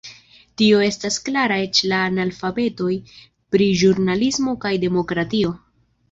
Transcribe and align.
Tio 0.59 0.77
estas 0.83 1.17
klara 1.25 1.57
eĉ 1.65 1.81
al 1.83 1.91
analfabetoj 1.97 2.93
pri 3.55 3.67
ĵurnalismo 3.83 4.55
kaj 4.65 4.71
demokratio. 4.85 5.53